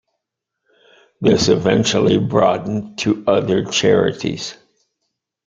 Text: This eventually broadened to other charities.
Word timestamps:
This 1.21 1.47
eventually 1.47 2.17
broadened 2.17 2.97
to 3.01 3.23
other 3.27 3.63
charities. 3.65 4.55